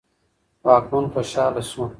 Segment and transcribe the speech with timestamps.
[0.65, 1.83] واکمن خوشاله شو.